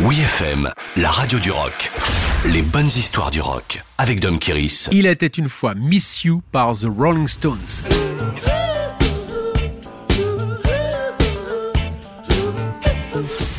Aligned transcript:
Oui 0.00 0.18
FM, 0.18 0.68
la 0.96 1.08
radio 1.08 1.38
du 1.38 1.52
rock. 1.52 1.92
Les 2.46 2.62
bonnes 2.62 2.86
histoires 2.86 3.30
du 3.30 3.40
rock 3.40 3.80
avec 3.96 4.18
Dom 4.18 4.40
Kiris. 4.40 4.88
Il 4.90 5.06
était 5.06 5.28
une 5.28 5.48
fois 5.48 5.74
Miss 5.76 6.24
You 6.24 6.42
par 6.50 6.74
The 6.76 6.86
Rolling 6.86 7.28
Stones. 7.28 8.13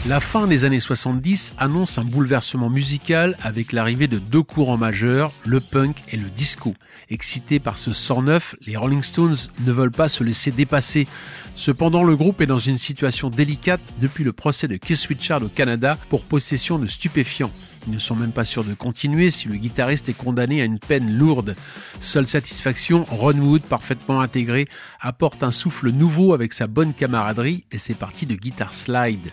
La 0.07 0.19
fin 0.19 0.45
des 0.45 0.65
années 0.65 0.79
70 0.79 1.55
annonce 1.57 1.97
un 1.97 2.03
bouleversement 2.03 2.69
musical 2.69 3.35
avec 3.41 3.71
l'arrivée 3.71 4.07
de 4.07 4.19
deux 4.19 4.43
courants 4.43 4.77
majeurs, 4.77 5.31
le 5.43 5.59
punk 5.59 5.97
et 6.11 6.17
le 6.17 6.29
disco. 6.29 6.75
Excités 7.09 7.59
par 7.59 7.79
ce 7.79 7.91
109, 7.91 8.53
les 8.67 8.77
Rolling 8.77 9.01
Stones 9.01 9.35
ne 9.65 9.71
veulent 9.71 9.89
pas 9.89 10.07
se 10.07 10.23
laisser 10.23 10.51
dépasser. 10.51 11.07
Cependant, 11.55 12.03
le 12.03 12.15
groupe 12.15 12.39
est 12.41 12.45
dans 12.45 12.59
une 12.59 12.77
situation 12.77 13.31
délicate 13.31 13.81
depuis 13.99 14.23
le 14.23 14.31
procès 14.31 14.67
de 14.67 14.75
Keith 14.77 15.07
Richards 15.09 15.41
au 15.41 15.47
Canada 15.47 15.97
pour 16.09 16.25
possession 16.25 16.77
de 16.77 16.85
stupéfiants. 16.85 17.51
Ils 17.87 17.93
ne 17.93 17.99
sont 17.99 18.15
même 18.15 18.31
pas 18.31 18.45
sûrs 18.45 18.63
de 18.63 18.73
continuer 18.73 19.29
si 19.29 19.47
le 19.47 19.55
guitariste 19.55 20.09
est 20.09 20.13
condamné 20.13 20.61
à 20.61 20.65
une 20.65 20.79
peine 20.79 21.17
lourde. 21.17 21.55
Seule 21.99 22.27
satisfaction, 22.27 23.05
Ron 23.09 23.37
Wood, 23.37 23.61
parfaitement 23.63 24.21
intégré, 24.21 24.67
apporte 24.99 25.43
un 25.43 25.51
souffle 25.51 25.89
nouveau 25.91 26.33
avec 26.33 26.53
sa 26.53 26.67
bonne 26.67 26.93
camaraderie 26.93 27.63
et 27.71 27.77
ses 27.77 27.93
parties 27.93 28.25
de 28.25 28.35
guitare 28.35 28.73
slide. 28.73 29.31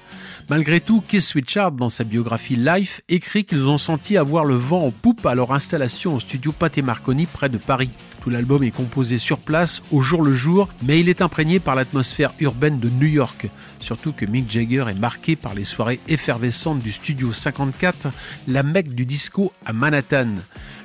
Malgré 0.51 0.81
tout, 0.81 1.03
Keith 1.07 1.33
Richard, 1.35 1.73
dans 1.73 1.89
sa 1.89 2.05
biographie 2.05 2.57
Life, 2.57 3.01
écrit 3.09 3.45
qu'ils 3.45 3.69
ont 3.69 3.79
senti 3.79 4.17
avoir 4.17 4.45
le 4.45 4.55
vent 4.55 4.87
en 4.87 4.91
poupe 4.91 5.25
à 5.27 5.35
leur 5.35 5.53
installation 5.53 6.15
au 6.15 6.21
studio 6.21 6.53
Pathé 6.53 6.83
Marconi 6.83 7.27
près 7.27 7.49
de 7.49 7.59
Paris. 7.59 7.91
Tout 8.23 8.31
l'album 8.31 8.63
est 8.63 8.71
composé 8.71 9.19
sur 9.19 9.41
place, 9.41 9.83
au 9.91 10.01
jour 10.01 10.23
le 10.23 10.33
jour, 10.33 10.69
mais 10.85 11.01
il 11.01 11.09
est 11.09 11.23
imprégné 11.23 11.59
par 11.59 11.75
l'atmosphère 11.75 12.33
urbaine 12.39 12.79
de 12.79 12.89
New 12.89 13.09
York. 13.09 13.49
Surtout 13.81 14.13
que 14.13 14.25
Mick 14.25 14.49
Jagger 14.49 14.85
est 14.89 14.99
marqué 14.99 15.35
par 15.35 15.55
les 15.55 15.65
soirées 15.65 15.99
effervescentes 16.07 16.79
du 16.79 16.93
Studio 16.93 17.33
54, 17.33 18.11
la 18.49 18.63
mecque 18.63 18.95
du 18.95 19.07
disco 19.07 19.53
à 19.65 19.73
Manhattan. 19.73 20.29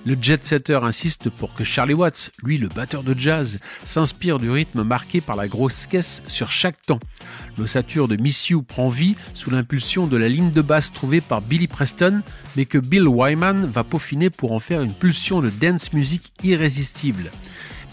Le 0.06 0.16
jet-setter 0.20 0.80
insiste 0.84 1.30
pour 1.30 1.54
que 1.54 1.64
Charlie 1.64 1.94
Watts, 1.94 2.32
lui 2.44 2.58
le 2.58 2.70
batteur 2.70 3.04
de 3.04 3.18
jazz, 3.18 3.60
s'inspire 3.84 4.40
du 4.40 4.50
rythme 4.50 4.84
marqué 4.84 5.20
par 5.20 5.36
la 5.36 5.48
grosse 5.48 5.86
caisse 5.88 6.24
sur 6.28 6.50
chaque 6.50 6.82
temps. 6.86 7.00
L'ossature 7.58 8.08
de 8.08 8.16
Miss 8.16 8.50
You 8.50 8.62
prend 8.62 8.90
vie 8.90 9.16
sous 9.34 9.50
l'impulsion 9.50 10.08
de 10.08 10.16
la 10.16 10.30
ligne 10.30 10.52
de 10.52 10.62
basse 10.62 10.94
trouvée 10.94 11.20
par 11.20 11.42
Billy 11.42 11.68
Preston, 11.68 12.22
mais 12.56 12.66
que 12.66 12.78
Bill 12.78 13.08
Wyman 13.08 13.66
va 13.66 13.84
peaufiner 13.84 14.30
pour 14.30 14.54
en 14.54 14.60
faire 14.60 14.82
une 14.82 14.94
pulsion 14.94 15.42
de 15.42 15.50
dance 15.50 15.92
music 15.92 16.32
irrésistible. 16.44 17.32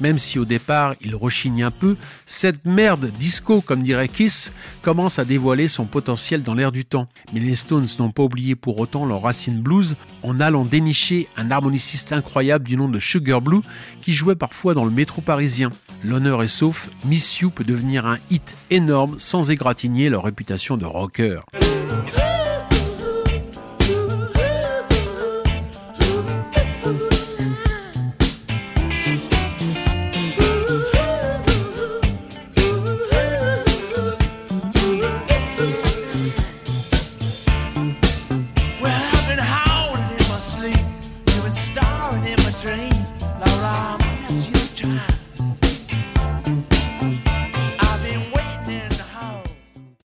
Même 0.01 0.19
si 0.19 0.39
au 0.39 0.45
départ 0.45 0.95
il 1.01 1.15
rechigne 1.15 1.63
un 1.63 1.71
peu, 1.71 1.97
cette 2.27 2.65
merde 2.65 3.11
disco, 3.19 3.61
comme 3.61 3.83
dirait 3.83 4.09
Kiss, 4.09 4.53
commence 4.83 5.19
à 5.19 5.25
dévoiler 5.25 5.69
son 5.69 5.85
potentiel 5.85 6.43
dans 6.43 6.55
l'air 6.55 6.73
du 6.73 6.85
temps. 6.85 7.09
Mais 7.33 7.41
les 7.41 7.55
Stones 7.55 7.87
n'ont 7.99 8.11
pas 8.11 8.23
oublié 8.23 8.55
pour 8.57 8.79
autant 8.79 9.07
leur 9.07 9.23
racine 9.23 9.61
blues 9.61 9.95
en 10.23 10.41
allant 10.41 10.65
dénicher 10.65 11.29
un 11.37 11.51
harmoniciste 11.51 12.13
incroyable 12.13 12.67
du 12.67 12.77
nom 12.77 12.89
de 12.89 12.99
Sugar 12.99 13.41
Blue 13.41 13.61
qui 14.01 14.13
jouait 14.13 14.37
parfois 14.37 14.75
dans 14.75 14.85
le 14.85 14.91
métro 14.91 15.21
parisien. 15.21 15.71
L'honneur 16.03 16.43
est 16.43 16.49
sauf, 16.49 16.91
Miss 17.05 17.41
You 17.41 17.51
peut 17.51 17.65
devenir 17.65 18.07
un 18.07 18.19
hit 18.31 18.57
énorme 18.71 19.17
sans 19.19 19.51
égratigner 19.51 20.09
leur 20.09 20.25
réputation 20.25 20.77
de 20.77 20.85
rocker. 20.85 21.41
dream, 42.65 42.93
Laura. 43.41 44.04